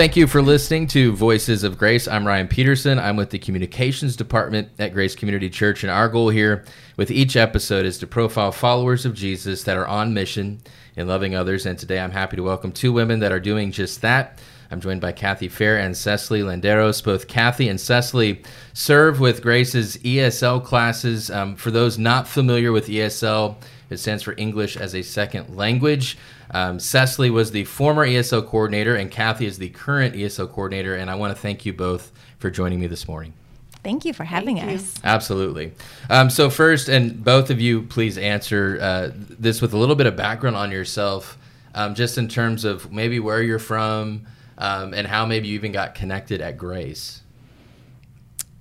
[0.00, 2.08] Thank you for listening to Voices of Grace.
[2.08, 2.98] I'm Ryan Peterson.
[2.98, 6.64] I'm with the Communications Department at Grace Community Church, and our goal here
[6.96, 10.62] with each episode is to profile followers of Jesus that are on mission
[10.96, 11.66] in loving others.
[11.66, 14.38] And today I'm happy to welcome two women that are doing just that.
[14.70, 17.04] I'm joined by Cathie Fair and Cecily Landeros.
[17.04, 21.30] Both Cathie and Cecily serve with Grace's ESL classes.
[21.30, 23.56] Um, for those not familiar with ESL,
[23.90, 26.16] it stands for English as a Second Language.
[26.52, 30.94] Um, Cecily was the former ESL coordinator, and Cathie is the current ESL coordinator.
[30.94, 33.34] And I want to thank you both for joining me this morning.
[33.82, 34.96] Thank you for having Thank us.
[34.96, 35.02] You.
[35.04, 35.72] Absolutely.
[36.08, 40.06] Um, so, first, and both of you, please answer uh, this with a little bit
[40.06, 41.38] of background on yourself,
[41.74, 44.26] um, just in terms of maybe where you're from
[44.58, 47.22] um, and how maybe you even got connected at Grace.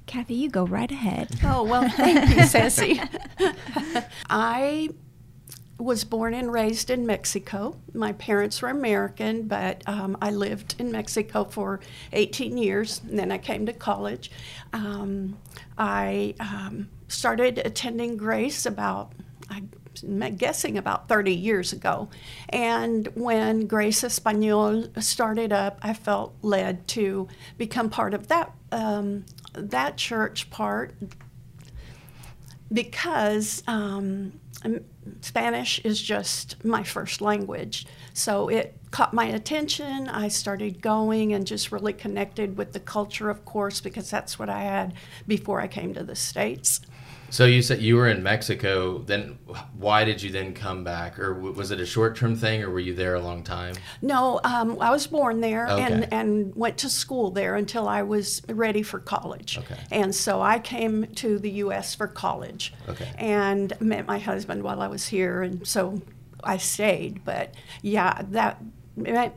[0.08, 1.30] Cathie, you go right ahead.
[1.44, 3.00] Oh, well, thank you, Ceci.
[4.30, 4.90] I
[5.80, 7.80] was born and raised in Mexico.
[7.94, 11.80] My parents were American, but um, I lived in Mexico for
[12.11, 14.30] 18 years, and then I came to college.
[14.73, 15.38] Um,
[15.77, 19.13] I um, started attending Grace about,
[19.50, 19.69] I'm
[20.35, 22.09] guessing about 30 years ago.
[22.50, 29.25] And when Grace Espanol started up, I felt led to become part of that, um,
[29.53, 30.94] that church part
[32.72, 34.33] because um,
[35.22, 37.86] Spanish is just my first language.
[38.14, 40.10] So it caught my attention.
[40.10, 44.50] I started going and just really connected with the culture, of course, because that's what
[44.50, 44.94] I had
[45.28, 46.82] before I came to the States.
[47.32, 49.00] So you said you were in Mexico.
[49.00, 49.38] Then
[49.78, 52.94] why did you then come back, or was it a short-term thing, or were you
[52.94, 53.76] there a long time?
[54.02, 55.84] No, um, I was born there okay.
[55.84, 59.58] and and went to school there until I was ready for college.
[59.58, 59.78] Okay.
[59.92, 61.96] And so I came to the U.S.
[61.96, 62.74] for college.
[62.88, 63.12] Okay.
[63.18, 66.02] And met my husband while I was here, and so
[66.44, 67.24] I stayed.
[67.24, 68.62] But yeah, that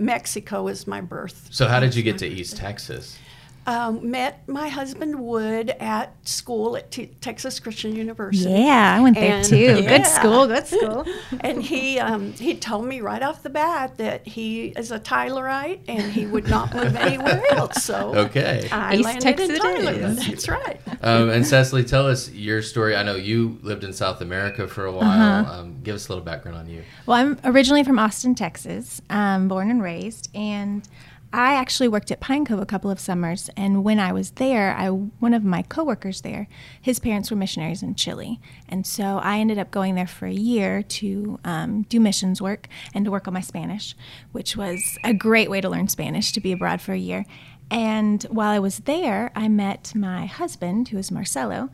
[0.00, 1.48] Mexico is my birth.
[1.50, 3.18] So how did you get to East Texas?
[3.64, 8.50] Um, met my husband Wood at school at T- Texas Christian University.
[8.50, 9.56] Yeah, I went there and, too.
[9.56, 9.98] Yeah.
[9.98, 11.06] Good school, good school.
[11.40, 15.80] and he um, he told me right off the bat that he is a Tylerite
[15.86, 17.84] and he would not move anywhere else.
[17.84, 20.14] So okay, I East landed Texas in Tyler.
[20.14, 20.80] That's right.
[21.02, 22.96] Um, and Cecily, tell us your story.
[22.96, 25.04] I know you lived in South America for a while.
[25.04, 25.60] Uh-huh.
[25.60, 26.82] Um, give us a little background on you.
[27.06, 30.88] Well, I'm originally from Austin, Texas, um, born and raised, and
[31.34, 34.74] I actually worked at Pine Cove a couple of summers, and when I was there,
[34.76, 36.46] I one of my coworkers there,
[36.80, 38.38] his parents were missionaries in Chile,
[38.68, 42.68] and so I ended up going there for a year to um, do missions work
[42.92, 43.96] and to work on my Spanish,
[44.32, 47.24] which was a great way to learn Spanish to be abroad for a year.
[47.70, 51.70] And while I was there, I met my husband, who is Marcelo,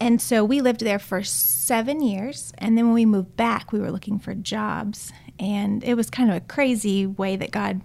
[0.00, 2.52] and so we lived there for seven years.
[2.58, 5.12] And then when we moved back, we were looking for jobs.
[5.40, 7.80] And it was kind of a crazy way that God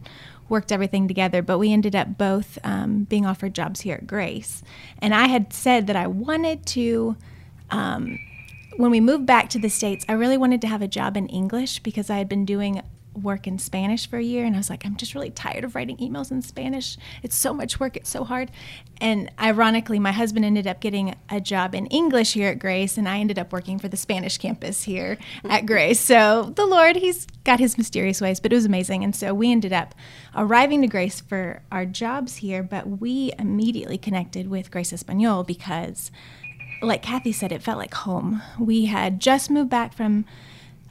[0.49, 4.63] worked everything together, but we ended up both um, being offered jobs here at Grace.
[4.99, 7.15] And I had said that I wanted to,
[7.71, 8.19] um,
[8.77, 11.27] when we moved back to the States, I really wanted to have a job in
[11.27, 12.81] English because I had been doing
[13.21, 15.75] work in Spanish for a year and I was like, I'm just really tired of
[15.75, 16.97] writing emails in Spanish.
[17.21, 18.51] It's so much work, it's so hard.
[18.99, 23.07] And ironically, my husband ended up getting a job in English here at Grace and
[23.07, 25.17] I ended up working for the Spanish campus here
[25.49, 25.99] at Grace.
[25.99, 29.03] So the Lord, He's got His mysterious ways, but it was amazing.
[29.03, 29.93] And so we ended up
[30.35, 36.11] arriving to Grace for our jobs here, but we immediately connected with Grace Espanol because,
[36.81, 38.41] like Cathie said, it felt like home.
[38.59, 40.25] We had just moved back from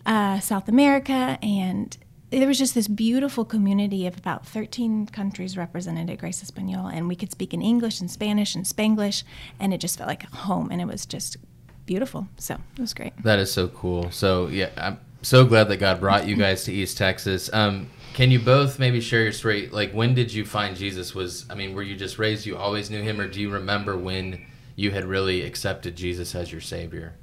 [0.05, 1.97] uh, South America and
[2.39, 7.09] there was just this beautiful community of about 13 countries represented at Grace Espanol, and
[7.09, 9.23] we could speak in English and Spanish and Spanglish,
[9.61, 11.37] and it just felt like home, and it was just
[11.85, 12.29] beautiful.
[12.39, 13.13] So it was great.
[13.23, 14.11] That is so cool.
[14.11, 17.53] So yeah, I'm so glad that God brought you guys to East Texas.
[17.53, 19.69] Um, can you both maybe share your story?
[19.69, 21.15] Like, when did you find Jesus?
[21.15, 22.47] Was I mean, were you just raised?
[22.47, 24.45] You always knew Him, or do you remember when
[24.75, 27.15] you had really accepted Jesus as your Savior?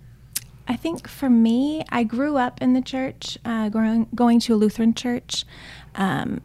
[0.70, 4.56] I think for me, I grew up in the church, uh, going, going to a
[4.56, 5.44] Lutheran church.
[5.96, 6.42] Um,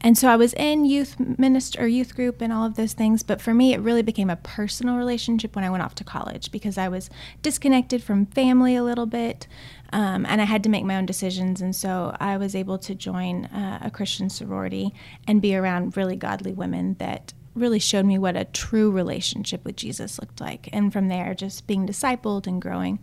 [0.00, 3.22] and so I was in youth minister or youth group and all of those things.
[3.22, 6.50] But for me, it really became a personal relationship when I went off to college
[6.50, 7.10] because I was
[7.42, 9.46] disconnected from family a little bit.
[9.92, 11.60] Um, and I had to make my own decisions.
[11.60, 14.94] And so I was able to join uh, a Christian sorority
[15.26, 19.76] and be around really godly women that really showed me what a true relationship with
[19.76, 20.68] Jesus looked like.
[20.72, 22.98] And from there, just being discipled and growing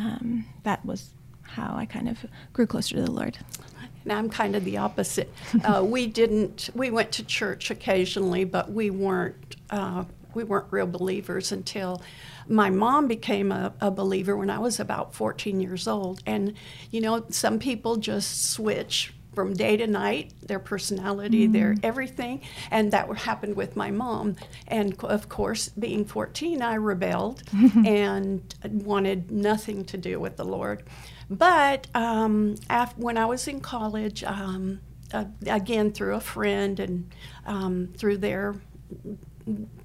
[0.00, 1.10] um, that was
[1.42, 3.38] how I kind of grew closer to the Lord.
[4.04, 5.32] And I'm kind of the opposite.
[5.62, 6.70] Uh, we didn't.
[6.74, 9.56] We went to church occasionally, but we weren't.
[9.68, 12.00] Uh, we weren't real believers until
[12.46, 16.22] my mom became a, a, believer when I was about 14 years old.
[16.24, 16.54] And
[16.92, 22.40] you know, some people just switch from day to night, their personality, their everything.
[22.70, 24.36] And that happened with my mom.
[24.66, 27.42] And of course, being 14, I rebelled
[27.86, 30.82] and wanted nothing to do with the Lord.
[31.28, 34.80] But um, af- when I was in college, um,
[35.12, 37.10] uh, again through a friend and
[37.46, 38.54] um, through their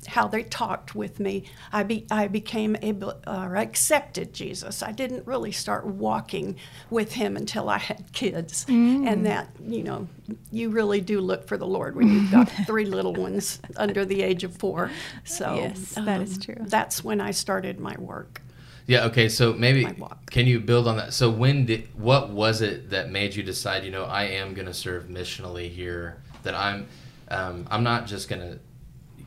[0.07, 4.83] how they talked with me, I, be, I became able or accepted Jesus.
[4.83, 6.55] I didn't really start walking
[6.89, 10.07] with Him until I had kids, and that you know
[10.51, 14.21] you really do look for the Lord when you've got three little ones under the
[14.23, 14.91] age of four.
[15.23, 16.57] So um, Yes, that is true.
[16.59, 18.41] That's when I started my work.
[18.87, 19.05] Yeah.
[19.05, 19.29] Okay.
[19.29, 19.87] So maybe
[20.29, 21.13] can you build on that?
[21.13, 23.83] So when did what was it that made you decide?
[23.83, 26.21] You know, I am going to serve missionally here.
[26.43, 26.87] That I'm,
[27.29, 28.59] um, I'm not just going to.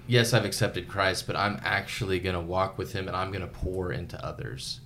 [0.08, 3.42] Yes, I've accepted Christ, but I'm actually going to walk with Him, and I'm going
[3.42, 4.80] to pour into others.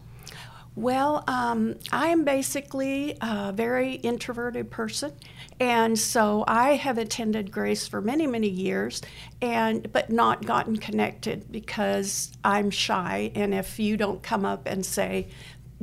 [0.75, 5.13] Well, um, I am basically a very introverted person,
[5.61, 9.01] and so I have attended Grace for many, many years,
[9.41, 13.31] and but not gotten connected because I'm shy.
[13.37, 15.29] And if you don't come up and say,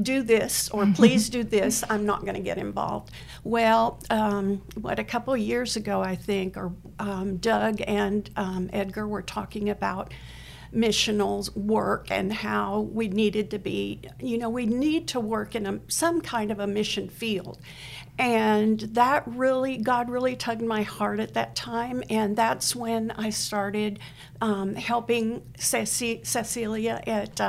[0.01, 3.11] "Do this" or "Please do this," I'm not going to get involved.
[3.43, 8.69] Well, um, what a couple of years ago, I think, or um, Doug and um,
[8.73, 10.13] Edgar were talking about
[10.73, 15.65] missional work and how we needed to be, you know, we need to work in
[15.65, 17.57] a, some kind of a mission field.
[18.17, 22.03] And that really, God really tugged my heart at that time.
[22.09, 23.99] And that's when I started
[24.41, 27.39] um, helping Ceci- Cecilia at,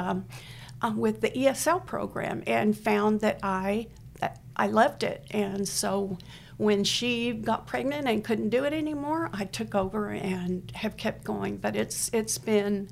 [0.82, 3.88] um, uh, with the ESL program and found that I,
[4.20, 5.26] that I loved it.
[5.30, 6.18] And so
[6.56, 11.24] when she got pregnant and couldn't do it anymore, I took over and have kept
[11.24, 11.56] going.
[11.56, 12.90] But it's it's been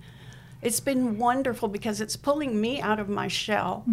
[0.61, 3.85] it's been wonderful because it's pulling me out of my shell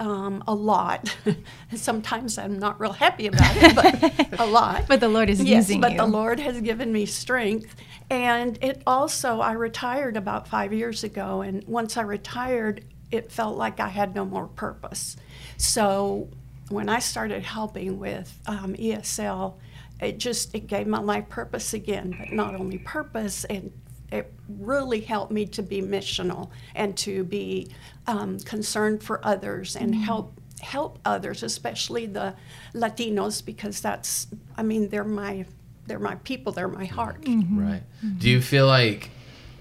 [0.00, 1.14] um, a lot.
[1.74, 4.86] Sometimes I'm not real happy about it, but a lot.
[4.88, 5.98] But the Lord is yes, using but you.
[5.98, 7.74] the Lord has given me strength.
[8.08, 12.84] And it also, I retired about five years ago, and once I retired,
[13.14, 15.16] it felt like I had no more purpose.
[15.56, 16.28] So
[16.68, 19.54] when I started helping with um, ESL,
[20.00, 23.72] it just it gave my life purpose again, but not only purpose and
[24.12, 27.68] it really helped me to be missional and to be
[28.06, 32.34] um, concerned for others and help help others, especially the
[32.74, 34.26] Latinos, because that's
[34.56, 35.46] I mean they're my
[35.86, 37.24] they're my people, they're my heart.
[37.26, 37.82] Right.
[38.18, 39.10] Do you feel like,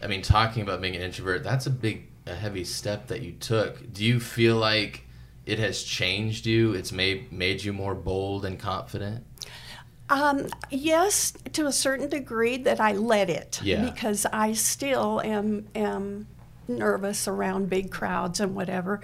[0.02, 3.34] I mean, talking about being an introvert, that's a big, a heavy step that you
[3.34, 3.92] took.
[3.94, 5.06] Do you feel like
[5.46, 6.74] it has changed you?
[6.74, 9.26] It's made made you more bold and confident.
[10.10, 13.90] Um, yes, to a certain degree that I let it Yeah.
[13.90, 16.28] because I still am am
[16.68, 19.02] nervous around big crowds and whatever.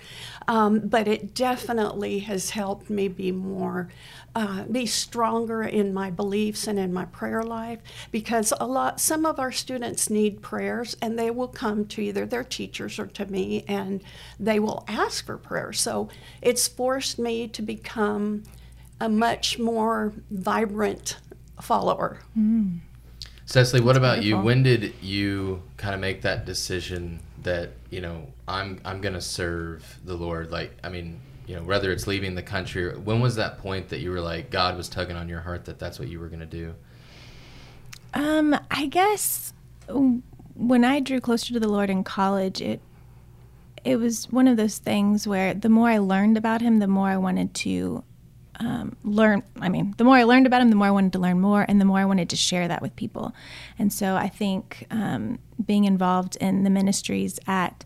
[0.48, 3.90] Um, but it definitely has helped me be more,
[4.36, 7.80] uh, be stronger in my beliefs and in my prayer life
[8.12, 12.26] because a lot, some of our students need prayers and they will come to either
[12.26, 14.04] their teachers or to me and
[14.40, 15.74] they will ask for prayer.
[15.74, 16.10] So
[16.42, 18.44] it's forced me to become
[19.00, 21.18] a much more vibrant
[21.62, 22.20] follower.
[23.46, 24.38] Cecily, what about you?
[24.40, 30.00] When did you kind of make that decision that you know I'm I'm gonna serve
[30.04, 30.52] the Lord?
[30.52, 34.00] Like, I mean, you know, whether it's leaving the country, when was that point that
[34.00, 36.46] you were like God was tugging on your heart that that's what you were gonna
[36.46, 36.76] do?
[38.14, 39.54] Um, I guess
[39.88, 42.82] when I drew closer to the Lord in college, it
[43.84, 47.08] it was one of those things where the more I learned about Him, the more
[47.08, 48.04] I wanted to
[48.60, 49.44] um, learn.
[49.60, 51.66] I mean, the more I learned about Him, the more I wanted to learn more,
[51.68, 53.34] and the more I wanted to share that with people.
[53.78, 57.86] And so I think um, being involved in the ministries at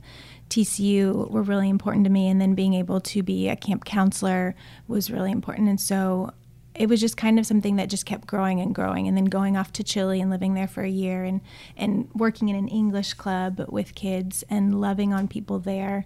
[0.50, 4.56] TCU were really important to me, and then being able to be a camp counselor
[4.88, 5.70] was really important.
[5.70, 6.32] And so
[6.76, 9.56] it was just kind of something that just kept growing and growing and then going
[9.56, 11.42] off to Chile and living there for a year and
[11.78, 16.06] and working in an English club with kids and loving on people there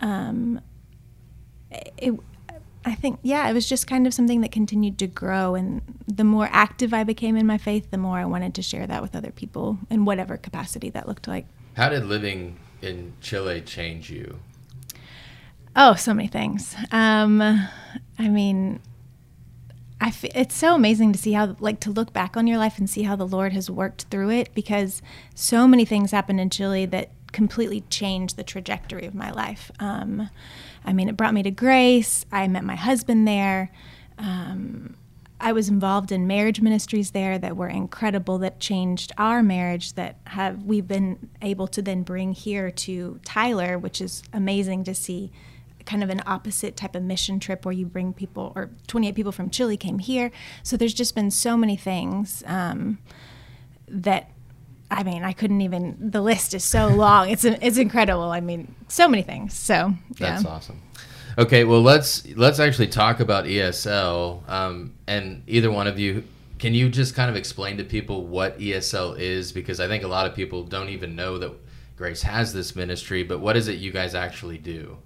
[0.00, 0.60] um,
[1.70, 2.14] it
[2.84, 6.24] I think yeah it was just kind of something that continued to grow and the
[6.24, 9.14] more active I became in my faith the more I wanted to share that with
[9.14, 14.38] other people in whatever capacity that looked like How did living in Chile change you?
[15.76, 16.74] Oh, so many things.
[16.90, 18.80] Um, I mean,
[20.00, 22.78] I f- it's so amazing to see how, like, to look back on your life
[22.78, 25.02] and see how the Lord has worked through it because
[25.34, 29.70] so many things happened in Chile that completely changed the trajectory of my life.
[29.78, 30.30] Um,
[30.84, 32.24] I mean, it brought me to grace.
[32.32, 33.70] I met my husband there.
[34.18, 34.96] Um,
[35.40, 40.16] I was involved in marriage ministries there that were incredible that changed our marriage that
[40.24, 45.30] have we've been able to then bring here to Tyler, which is amazing to see
[45.86, 49.32] kind of an opposite type of mission trip where you bring people, or 28 people
[49.32, 50.30] from Chile came here.
[50.62, 52.98] So there's just been so many things um,
[53.86, 54.30] that.
[54.90, 55.96] I mean, I couldn't even.
[56.10, 57.28] The list is so long.
[57.30, 58.30] It's it's incredible.
[58.30, 59.54] I mean, so many things.
[59.54, 60.30] So yeah.
[60.30, 60.80] That's awesome.
[61.36, 64.48] Okay, well let's let's actually talk about ESL.
[64.48, 66.24] Um, and either one of you,
[66.58, 69.52] can you just kind of explain to people what ESL is?
[69.52, 71.52] Because I think a lot of people don't even know that
[71.96, 73.22] Grace has this ministry.
[73.22, 74.98] But what is it you guys actually do?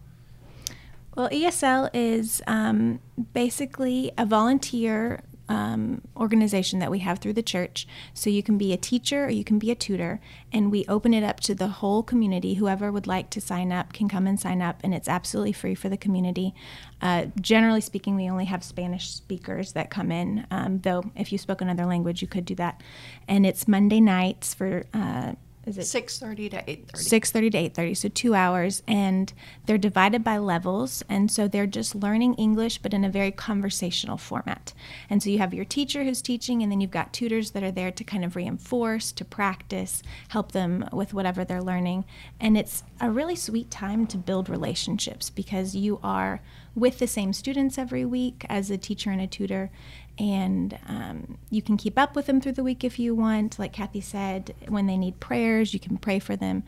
[1.15, 3.01] Well, ESL is um,
[3.35, 7.87] basically a volunteer um, organization that we have through the church.
[8.15, 10.21] So you can be a teacher or you can be a tutor,
[10.53, 12.55] and we open it up to the whole community.
[12.55, 15.75] Whoever would like to sign up can come and sign up, and it's absolutely free
[15.75, 16.55] for the community.
[17.01, 21.39] Uh, generally speaking, we only have Spanish speakers that come in, um, though if you
[21.39, 22.83] spoke another language, you could do that.
[23.29, 24.85] And it's Monday nights for.
[24.95, 25.35] Uh,
[25.67, 29.33] is it 6.30 to 8.30 6.30 to 8.30 so two hours and
[29.67, 34.17] they're divided by levels and so they're just learning english but in a very conversational
[34.17, 34.73] format.
[35.11, 37.71] And so you have your teacher who's teaching and then you've got tutors that are
[37.71, 42.05] there to kind of reinforce to practice help them with whatever they're learning.
[42.41, 46.41] And it's a really sweet time to build relationships because you are
[46.75, 49.71] with the same students every week as a teacher and a tutor
[50.19, 53.59] and um, you can keep up with them through the week if you want.
[53.59, 56.65] Like Cathie said, when they need prayers, you can pray for them.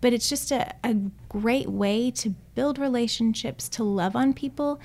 [0.00, 0.94] But it's just a, a
[1.28, 4.80] great way to build relationships, to love on people,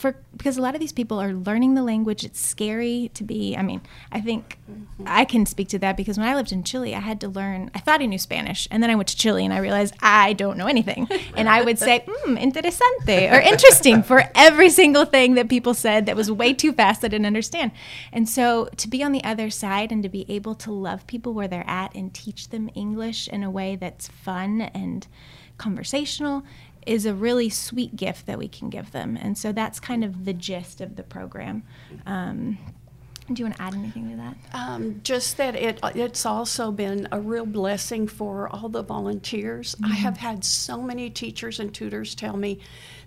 [0.00, 2.24] for because a lot of these people are learning the language.
[2.24, 3.54] It's scary to be.
[3.54, 5.04] I mean, I think mm-hmm.
[5.06, 7.70] I can speak to that because when I lived in Chile, I had to learn.
[7.74, 10.32] I thought I knew Spanish, and then I went to Chile and I realized I
[10.32, 11.06] don't know anything.
[11.36, 16.06] and I would say, "Hmm, interesante" or "interesting" for every single thing that people said
[16.06, 17.04] that was way too fast.
[17.04, 17.72] I didn't understand.
[18.10, 21.34] And so to be on the other side and to be able to love people
[21.34, 25.06] where they're at and teach them English in a way that's fun and
[25.58, 26.42] conversational
[26.86, 29.16] is a really sweet gift that we can give them.
[29.16, 31.62] And so that's kind of the gist of the program.
[32.06, 32.58] Um,
[33.32, 34.36] do you want to add anything to that?
[34.52, 39.76] Um, just that it it's also been a real blessing for all the volunteers.
[39.76, 39.92] Mm-hmm.
[39.92, 42.58] I have had so many teachers and tutors tell me,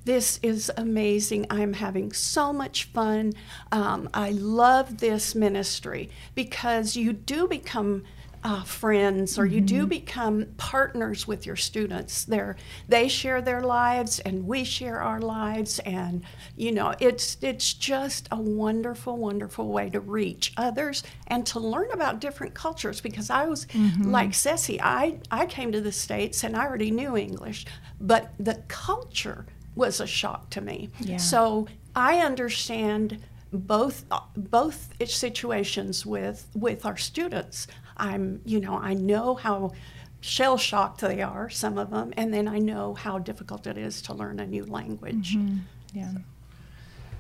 [0.06, 1.48] "This is amazing.
[1.50, 3.34] I'm having so much fun.
[3.72, 8.04] Um, I love this ministry because you do become."
[8.44, 9.90] Uh, friends or you do mm-hmm.
[9.90, 12.42] become partners with your students they
[12.90, 16.24] they share their lives and we share our lives and
[16.58, 21.90] you know it's it's just a wonderful wonderful way to reach others and to learn
[21.92, 24.12] about different cultures because i was mm-hmm.
[24.12, 27.66] like Ceci, i i came to the states and i already knew english
[28.02, 29.46] but the culture
[29.76, 31.18] was a shock to me yeah.
[31.18, 33.24] so i understand
[33.54, 39.74] both both situations with with our students I'm, you know, I know how
[40.22, 44.02] shell shocked they are, some of them, and then I know how difficult it is
[44.04, 45.36] to learn a new language.
[45.36, 45.58] Mm-hmm.
[45.94, 46.12] Yeah.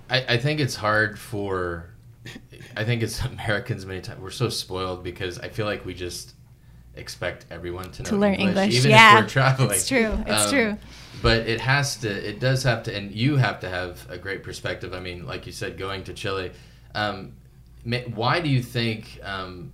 [0.10, 1.90] I, I think it's hard for,
[2.76, 6.34] I think it's Americans many times, we're so spoiled because I feel like we just
[6.96, 9.72] expect everyone to know to learn English, English even yeah, if we're traveling.
[9.72, 10.18] It's true.
[10.28, 10.78] It's um, true.
[11.22, 12.10] But it has to.
[12.10, 14.94] It does have to, and you have to have a great perspective.
[14.94, 16.52] I mean, like you said, going to Chile.
[16.94, 17.34] Um,
[18.14, 19.74] why do you think um,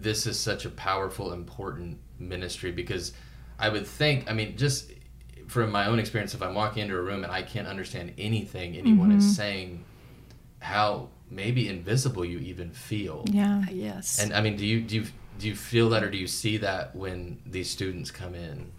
[0.00, 3.12] this is such a powerful, important ministry because
[3.58, 4.92] I would think, I mean, just
[5.46, 8.76] from my own experience, if I'm walking into a room and I can't understand anything
[8.76, 9.18] anyone mm-hmm.
[9.18, 9.84] is saying,
[10.60, 13.24] how maybe invisible you even feel.
[13.30, 13.64] Yeah.
[13.70, 14.18] Yes.
[14.18, 15.06] And I mean, do you do you
[15.38, 18.72] do you feel that, or do you see that when these students come in?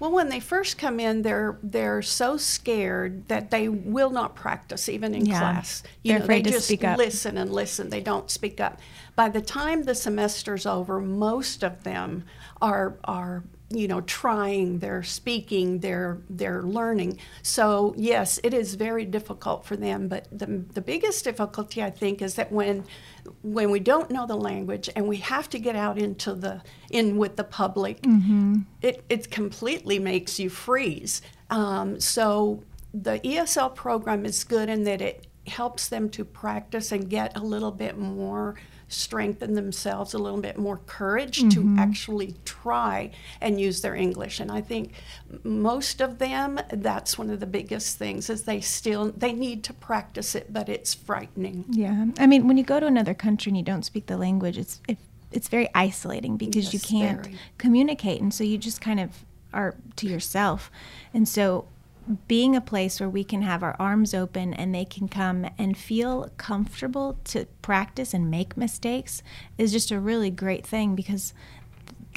[0.00, 4.88] Well, when they first come in, they're they're so scared that they will not practice
[4.88, 5.38] even in yeah.
[5.38, 5.82] class.
[6.02, 6.98] You they're know, afraid they to just speak up.
[6.98, 7.90] listen and listen.
[7.90, 8.78] They don't speak up.
[9.16, 12.24] By the time the semester's over, most of them
[12.62, 19.04] are are you know trying they're speaking they're they're learning so yes it is very
[19.04, 22.82] difficult for them but the, the biggest difficulty i think is that when
[23.42, 27.18] when we don't know the language and we have to get out into the in
[27.18, 28.56] with the public mm-hmm.
[28.80, 31.20] it, it completely makes you freeze
[31.50, 32.62] um, so
[32.94, 37.40] the esl program is good in that it helps them to practice and get a
[37.40, 38.54] little bit more
[38.88, 41.76] strengthen themselves a little bit more courage mm-hmm.
[41.76, 44.40] to actually try and use their English.
[44.40, 44.92] And I think
[45.44, 49.74] most of them, that's one of the biggest things is they still they need to
[49.74, 51.66] practice it, but it's frightening.
[51.68, 54.58] Yeah, I mean, when you go to another country and you don't speak the language,
[54.58, 54.98] it's it,
[55.30, 57.36] it's very isolating because yes, you can't very.
[57.58, 60.70] communicate, and so you just kind of are to yourself,
[61.12, 61.66] and so
[62.26, 65.76] being a place where we can have our arms open and they can come and
[65.76, 69.22] feel comfortable to practice and make mistakes
[69.58, 71.34] is just a really great thing because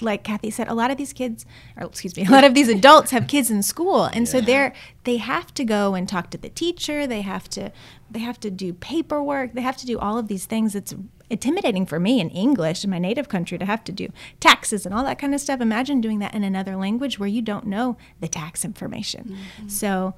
[0.02, 1.46] like Cathie said, a lot of these kids,
[1.78, 4.74] or excuse me, a lot of these adults have kids in school, and so they're
[5.04, 7.08] they have to go and talk to the teacher.
[7.08, 7.72] They have to
[8.10, 9.54] they have to do paperwork.
[9.54, 10.76] They have to do all of these things.
[10.76, 10.94] It's
[11.30, 14.10] intimidating for me in English in my native country to have to do
[14.42, 15.62] taxes and all that kind of stuff.
[15.62, 19.38] Imagine doing that in another language where you don't know the tax information.
[19.68, 20.14] So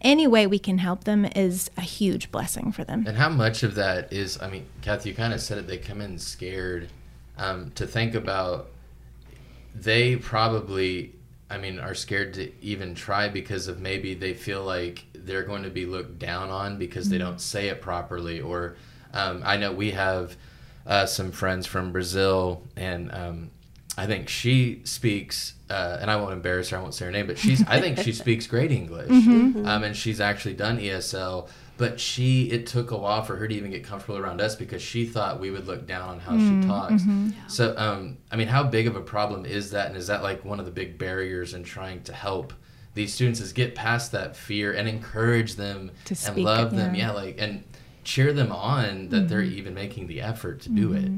[0.00, 3.04] any way we can help them is a huge blessing for them.
[3.06, 5.78] And how much of that is, I mean, Cathie, you kind of said it, they
[5.78, 6.88] come in scared
[7.36, 8.68] um, to think about,
[9.82, 11.14] they probably,
[11.50, 15.62] I mean, are scared to even try because of maybe they feel like they're going
[15.62, 18.40] to be looked down on because they don't say it properly.
[18.40, 18.76] Or
[19.12, 20.36] um, I know we have
[20.86, 23.50] uh, some friends from Brazil, and um,
[23.96, 27.26] I think she speaks, uh, and I won't embarrass her, I won't say her name,
[27.26, 29.10] but she's, I think she speaks great English.
[29.66, 33.54] Um, and she's actually done ESL, but she, it took a while for her to
[33.54, 36.38] even get comfortable around us because she thought we would look down on how she
[36.38, 37.02] mm-hmm, talks.
[37.04, 37.30] Mm-hmm.
[37.46, 39.86] So, um, I mean, how big of a problem is that?
[39.86, 42.52] And is that like one of the big barriers in trying to help?
[42.94, 46.96] These students is get past that fear and encourage them To and speak love them,
[46.96, 47.06] yeah.
[47.06, 47.62] yeah, like and
[48.02, 49.58] cheer them on that they're mm-hmm.
[49.58, 51.08] even making the effort to do it.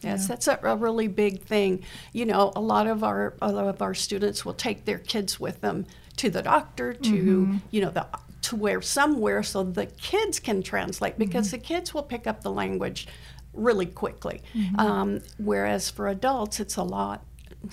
[0.00, 1.84] Yes, that's a, a really big thing.
[2.14, 5.38] You know, a lot of our a lot of our students will take their kids
[5.38, 5.84] with them
[6.16, 8.06] to the doctor, to you know the
[8.52, 13.06] where somewhere, so the kids can translate because the kids will pick up the language
[13.52, 14.42] really quickly.
[14.78, 17.24] Um, whereas for adults, it's a lot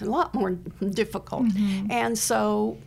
[0.02, 0.52] a lot more
[0.92, 1.46] difficult,
[1.90, 2.78] and so.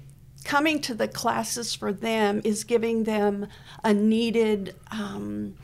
[0.43, 3.47] Coming to the classes for them is giving them
[3.85, 5.55] a needed um,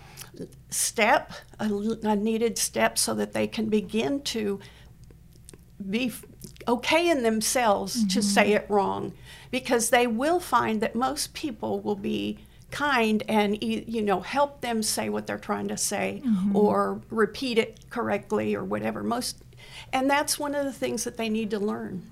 [0.68, 1.64] step, a,
[2.02, 4.61] a needed step, so that they can begin to
[5.88, 6.12] be
[6.68, 8.20] okay in themselves to mm-hmm.
[8.20, 9.12] say it wrong,
[9.50, 12.38] because they will find that most people will be
[12.70, 16.56] kind and e- you know help them say what they're trying to say mm-hmm.
[16.56, 19.02] or repeat it correctly or whatever.
[19.02, 19.37] Most
[19.92, 22.02] and that's one of the things that they need to learn.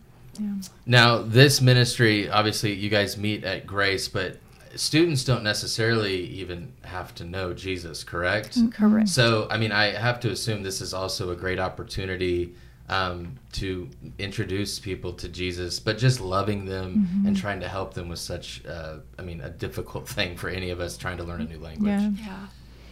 [0.87, 4.39] Now, this ministry, obviously, you guys meet at Grace, but
[4.75, 8.59] students don't necessarily even have to know Jesus, correct?
[8.59, 8.69] Mm-hmm.
[8.71, 9.09] correct.
[9.09, 12.55] So, I mean, I have to assume this is also a great opportunity
[12.89, 18.09] um, to introduce people to Jesus, but just loving them and trying to help them
[18.09, 21.41] with such, uh, I mean, a difficult thing for any of us trying to learn
[21.41, 21.89] a new language.
[21.89, 22.11] Yeah.
[22.19, 22.47] Yeah.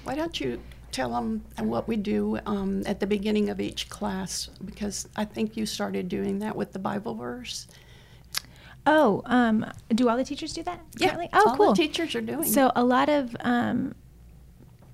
[0.05, 4.49] Why don't you tell them what we do um, at the beginning of each class?
[4.65, 7.69] Because I think you started doing that with the Bible verse.
[8.87, 10.81] Oh, um, do all the teachers do that?
[10.99, 11.29] currently?
[11.33, 11.75] Oh, all cool.
[11.75, 12.45] the teachers are doing.
[12.45, 13.95] So a lot of um,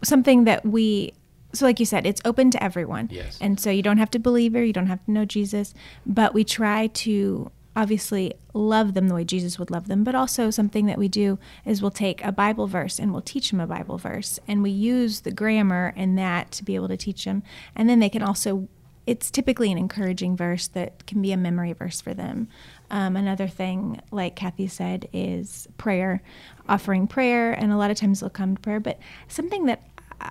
[0.03, 1.15] something that we
[1.59, 3.09] so like you said, it's open to everyone.
[3.11, 3.39] Yes.
[3.41, 5.75] And so you don't have to believe her, you don't have to know Jesus,
[6.07, 10.51] but we try to obviously love them the way Jesus would love them, but also
[10.51, 13.67] something that we do is we'll take a Bible verse and we'll teach them a
[13.69, 17.43] Bible verse and we use the grammar and that to be able to teach them.
[17.77, 18.69] And then they can also
[19.07, 22.47] it's typically an encouraging verse that can be a memory verse for them.
[22.91, 26.23] Um, another thing, like Cathie said, is prayer,
[26.69, 28.81] offering prayer, and a lot of times they'll come to prayer.
[28.81, 29.81] But something that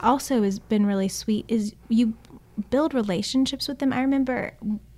[0.01, 2.13] also has been really sweet is you
[2.69, 3.93] build relationships with them.
[3.93, 4.53] I remember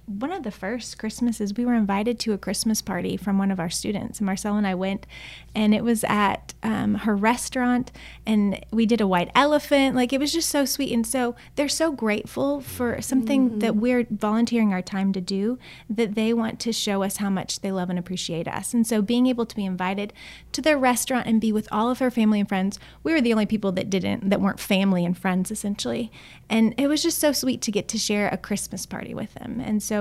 [0.09, 3.59] one of the first Christmases, we were invited to a Christmas party from one of
[3.59, 4.19] our students.
[4.19, 5.05] And Marcel and I went,
[5.53, 7.91] and it was at um, her restaurant,
[8.25, 9.95] and we did a white elephant.
[9.95, 10.91] Like, it was just so sweet.
[10.91, 16.15] And so they're so grateful for something that we're volunteering our time to do that
[16.15, 18.73] they want to show us how much they love and appreciate us.
[18.73, 20.11] And so being able to be invited
[20.53, 23.33] to their restaurant and be with all of her family and friends, we were the
[23.33, 26.11] only people that didn't, that weren't family and friends essentially.
[26.49, 29.61] And it was just so sweet to get to share a Christmas party with them.
[29.63, 29.98] And so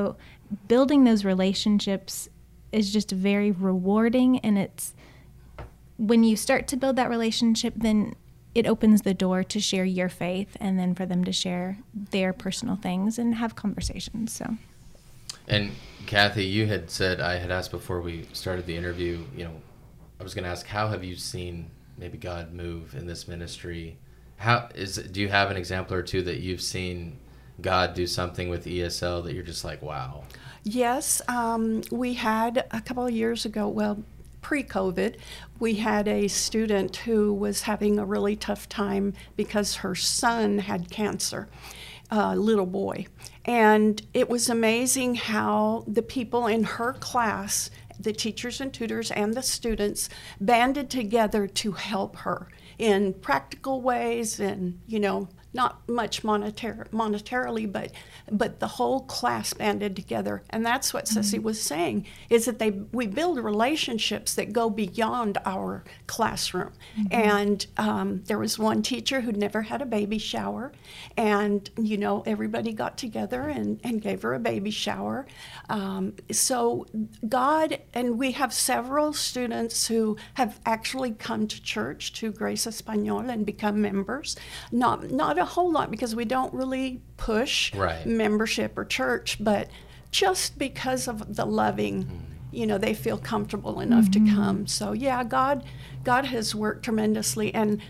[0.66, 2.28] building those relationships
[2.72, 4.94] is just very rewarding and it's
[5.96, 8.14] when you start to build that relationship then
[8.54, 11.78] it opens the door to share your faith and then for them to share
[12.10, 14.56] their personal things and have conversations so
[15.48, 15.72] And
[16.06, 19.24] Cathie, you had said I had asked before we started the interview.
[19.34, 19.54] You know,
[20.20, 23.98] I was going to ask, how have you seen maybe God move in this ministry?
[24.36, 24.96] How is?
[24.96, 27.18] Do you have an example or two that you've seen
[27.60, 30.24] God do something with ESL that you're just like, wow?
[30.62, 34.02] Yes, um, we had a couple of years ago, well,
[34.40, 35.16] pre COVID,
[35.58, 40.90] we had a student who was having a really tough time because her son had
[40.90, 41.48] cancer,
[42.10, 43.06] a little boy.
[43.44, 49.34] And it was amazing how the people in her class, the teachers and tutors and
[49.34, 50.08] the students,
[50.40, 57.70] banded together to help her in practical ways and, you know, not much monetar- monetarily,
[57.70, 57.92] but
[58.30, 61.22] but the whole class banded together, and that's what Mm-hmm.
[61.22, 66.72] Ceci was saying is that they we build relationships that go beyond our classroom.
[66.98, 67.06] Mm-hmm.
[67.12, 70.72] And um, there was one teacher who'd never had a baby shower,
[71.16, 75.26] and you know everybody got together and, and gave her a baby shower.
[75.68, 76.86] Um, so
[77.28, 83.30] God and we have several students who have actually come to church to Grace Espanol
[83.30, 84.36] and become members.
[84.70, 88.04] Not not a whole lot because we don't really push Right.
[88.06, 89.68] membership or church, but
[90.10, 92.18] just because of the loving, mm.
[92.50, 94.34] you know, they feel comfortable enough to mm-hmm.
[94.34, 94.66] come.
[94.66, 95.64] So yeah, God,
[96.04, 97.80] God has worked tremendously, and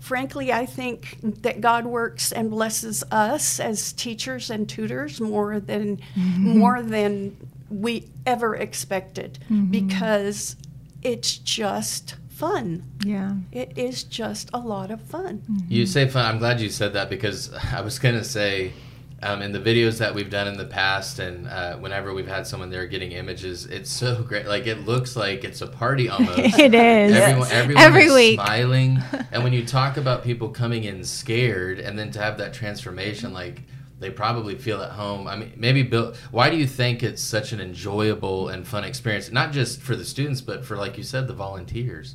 [0.00, 5.98] frankly, I think that God works and blesses us as teachers and tutors more than
[6.16, 6.58] mm-hmm.
[6.58, 7.36] more than
[7.70, 9.70] we ever expected mm-hmm.
[9.70, 10.56] because
[11.02, 12.84] it's just fun.
[13.04, 13.34] Yeah.
[13.50, 15.42] It is just a lot of fun.
[15.68, 16.24] You say fun.
[16.24, 18.72] I'm glad you said that because I was gonna say,
[19.20, 22.46] um, in the videos that we've done in the past, and uh, whenever we've had
[22.46, 24.46] someone there getting images, it's so great.
[24.46, 26.38] Like it looks like it's a party almost.
[26.58, 27.16] It is.
[27.16, 28.34] Everyone, everyone Every is week.
[28.40, 32.54] smiling, and when you talk about people coming in scared, and then to have that
[32.54, 33.62] transformation, like
[33.98, 35.26] they probably feel at home.
[35.26, 36.14] I mean, maybe Bill.
[36.30, 40.04] Why do you think it's such an enjoyable and fun experience, not just for the
[40.04, 42.14] students, but for like you said, the volunteers?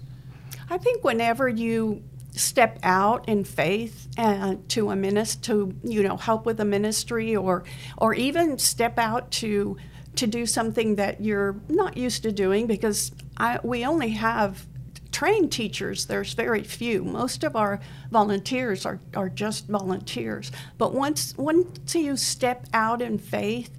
[0.70, 2.04] I think whenever you
[2.36, 7.36] step out in faith uh, to a minister, to you know help with a ministry,
[7.36, 7.64] or
[7.98, 9.78] or even step out to
[10.16, 14.66] to do something that you're not used to doing, because I, we only have
[15.12, 16.06] trained teachers.
[16.06, 17.04] There's very few.
[17.04, 17.80] Most of our
[18.12, 20.52] volunteers are, are just volunteers.
[20.78, 23.72] But once once you step out in faith,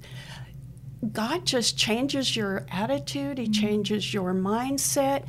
[1.12, 5.26] God just changes your attitude, He changes your mindset.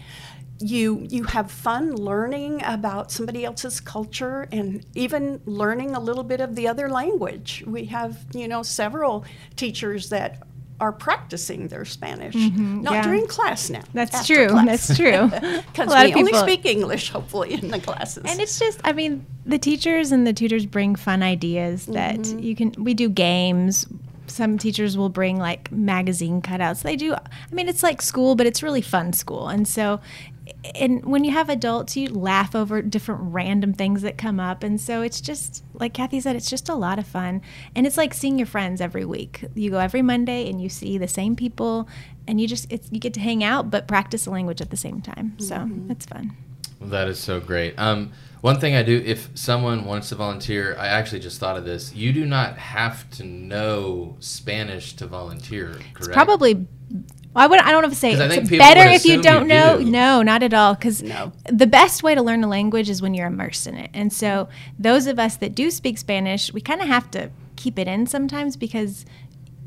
[0.59, 6.39] You you have fun learning about somebody else's culture and even learning a little bit
[6.39, 7.63] of the other language.
[7.67, 9.25] We have, you know, several
[9.57, 10.43] teachers that
[10.79, 12.35] are practicing their Spanish.
[12.35, 13.01] Not yeah.
[13.03, 13.83] during class now.
[13.93, 14.49] That's true.
[14.49, 14.65] class.
[14.87, 15.29] That's true.
[15.71, 18.23] Because we only speak English, hopefully, in the classes.
[18.27, 22.39] And it's just, I mean, the teachers and the tutors bring fun ideas that Mm-hmm.
[22.39, 23.87] you can, we do games.
[24.27, 26.81] Some teachers will bring like magazine cutouts.
[26.81, 27.19] They do, I
[27.51, 29.47] mean, it's like school, but it's really fun school.
[29.47, 30.01] And so,
[30.73, 34.63] and when you have adults, you laugh over different random things that come up.
[34.63, 37.41] And so it's just, like Cathie said, it's just a lot of fun.
[37.75, 39.43] And it's like seeing your friends every week.
[39.53, 41.87] You go every Monday and you see the same people
[42.27, 44.77] and you just, it's, you get to hang out, but practice the language at the
[44.77, 45.37] same time.
[45.39, 45.91] So Mm-hmm.
[45.91, 46.35] it's fun.
[46.81, 47.73] That is so great.
[47.79, 51.65] Um, one thing I do, if someone wants to volunteer, I actually just thought of
[51.65, 51.93] this.
[51.95, 55.97] You do not have to know Spanish to volunteer, correct?
[55.99, 56.67] It's probably.
[57.35, 57.59] I would.
[57.59, 59.13] I don't know if to say 'Cause I think it's people better would if you
[59.19, 59.77] assume don't you know.
[59.79, 59.85] do.
[59.85, 60.73] No, not at all.
[60.75, 61.31] Because No.
[61.51, 63.89] the best way to learn a language is when you're immersed in it.
[63.93, 64.47] And so
[64.79, 68.05] those of us that do speak Spanish, we kind of have to keep it in
[68.07, 69.05] sometimes because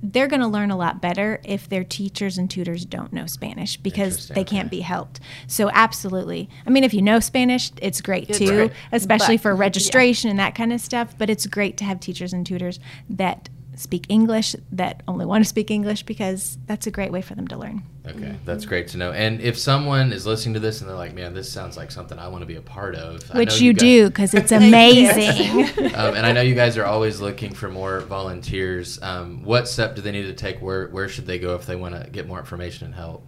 [0.00, 3.76] they're going to learn a lot better if their teachers and tutors don't know Spanish
[3.76, 5.18] because Interesting, they can't be helped.
[5.48, 6.48] So absolutely.
[6.64, 8.72] I mean, if you know Spanish, it's great It's too, great.
[8.92, 9.58] especially But- for yeah.
[9.60, 11.16] registration and that kind of stuff.
[11.18, 12.78] But it's great to have teachers and tutors
[13.10, 13.48] that
[13.78, 17.46] speak English that only want to speak English because that's a great way for them
[17.48, 17.82] to learn.
[18.06, 19.12] Okay, that's great to know.
[19.12, 22.18] And if someone is listening to this and they're like, "Man, this sounds like something
[22.18, 24.52] I want to be a part of," I know Which you guys- do because it's
[24.64, 25.64] amazing.
[25.94, 29.00] um, and I know you guys are always looking for more volunteers.
[29.02, 30.60] Um, what step do they need to take?
[30.60, 33.24] Where where should they go if they want to get more information and help?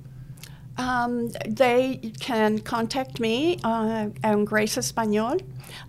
[0.79, 5.37] Um, they can contact me uh, on Grace Espanol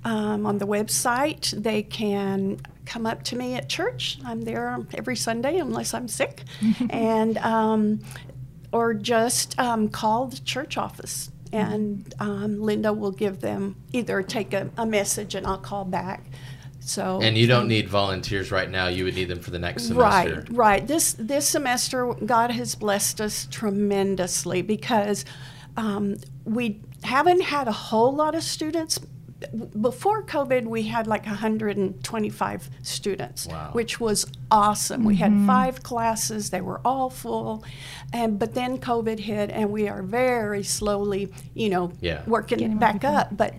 [0.03, 1.51] um, on the website.
[1.51, 4.19] They can come up to me at church.
[4.25, 6.43] I'm there every Sunday unless I'm sick,
[6.89, 7.99] and um,
[8.71, 11.31] or just um, call the church office.
[11.53, 16.23] And um, Linda will give them either take a, a message and I'll call back.
[16.79, 18.87] So And you don't need volunteers right now.
[18.87, 20.45] You would need them for the next semester.
[20.47, 20.87] Right, right.
[20.87, 25.25] This this semester, God has blessed us tremendously because
[25.77, 28.99] um, we haven't had a whole lot of students.
[29.81, 33.69] Before COVID, we had like 125 students, Wow.
[33.71, 35.03] which was awesome.
[35.03, 35.47] We had mm-hmm.
[35.47, 37.63] five classes; they were all full,
[38.13, 42.21] and but then COVID hit, and we are very slowly, you know, Yeah.
[42.27, 43.35] working Getting back up.
[43.35, 43.55] But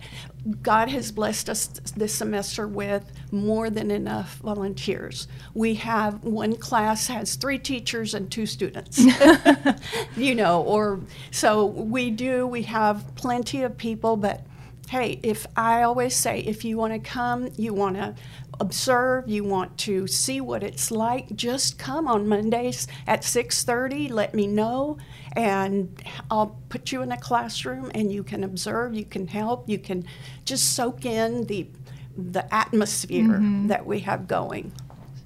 [0.61, 5.27] God has blessed us this semester with more than enough volunteers.
[5.53, 8.99] We have one class has three teachers and two students.
[10.17, 10.99] you know, or
[11.31, 12.45] so we do.
[12.47, 14.45] We have plenty of people, but
[14.89, 18.15] hey, if I always say, if you want to come, you want to
[18.59, 24.33] observe, you want to see what it's like, just come on Mondays at 6:30, let
[24.35, 24.97] me know
[25.35, 29.79] and I'll put you in a classroom and you can observe, you can help, you
[29.79, 30.05] can
[30.45, 31.67] just soak in the
[32.15, 33.67] the atmosphere Mm-hmm.
[33.67, 34.71] that we have going.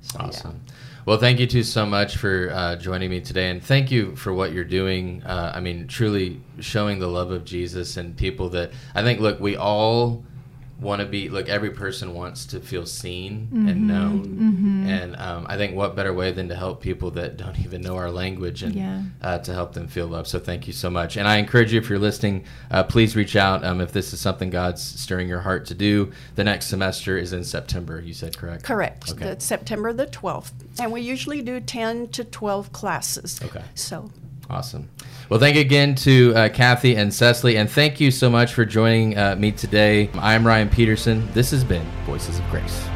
[0.01, 0.27] So, yeah.
[0.27, 0.61] Awesome.
[1.07, 4.33] Well, thank you two so much for uh, joining me today, and thank you for
[4.33, 5.23] what you're doing.
[5.23, 9.21] Uh, I mean, truly showing the love of Jesus and people that I think.
[9.21, 10.25] Look, we all
[10.79, 11.27] want to be.
[11.29, 13.67] Look, every person wants to feel seen Mm-hmm.
[13.67, 17.57] and known, and um, I think what better way than to help people that don't
[17.65, 19.01] even know our language and Yeah.
[19.21, 20.27] uh, to help them feel loved.
[20.27, 23.35] So thank you so much, and I encourage you if you're listening, uh, please reach
[23.35, 26.11] out um, if this is something God's stirring your heart to do.
[26.35, 27.99] The next semester is in September.
[27.99, 28.63] You said correct?
[28.63, 29.11] Correct.
[29.11, 29.25] Okay.
[29.25, 30.51] That's September the 12th.
[30.79, 33.39] And we usually do 10 to 12 classes.
[33.43, 33.63] Okay.
[33.75, 34.11] So
[34.49, 34.89] Awesome.
[35.29, 38.63] Well, thank you again to uh, Cathie and Cecily, and thank you so much for
[38.65, 40.09] joining uh, me today.
[40.15, 41.27] I'm Ryan Peterson.
[41.33, 42.87] This has been Voices of Grace.